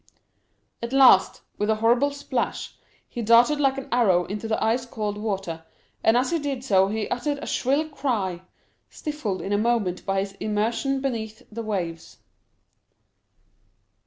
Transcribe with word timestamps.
At 0.81 0.93
last, 0.93 1.41
with 1.59 1.69
a 1.69 1.75
horrible 1.75 2.09
splash, 2.09 2.73
he 3.07 3.21
darted 3.21 3.59
like 3.59 3.77
an 3.77 3.87
arrow 3.91 4.25
into 4.25 4.47
the 4.47 4.63
ice 4.63 4.83
cold 4.83 5.15
water, 5.15 5.63
and 6.03 6.17
as 6.17 6.31
he 6.31 6.39
did 6.39 6.63
so 6.63 6.87
he 6.87 7.07
uttered 7.09 7.37
a 7.39 7.45
shrill 7.45 7.87
cry, 7.87 8.41
stifled 8.89 9.43
in 9.43 9.53
a 9.53 9.59
moment 9.59 10.03
by 10.03 10.21
his 10.21 10.31
immersion 10.39 11.01
beneath 11.01 11.43
the 11.51 11.61
waves. 11.61 12.17